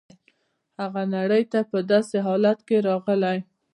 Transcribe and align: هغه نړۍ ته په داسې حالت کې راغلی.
هغه 0.79 1.01
نړۍ 1.15 1.43
ته 1.51 1.59
په 1.71 1.79
داسې 1.91 2.15
حالت 2.27 2.59
کې 2.67 2.77
راغلی. 2.87 3.37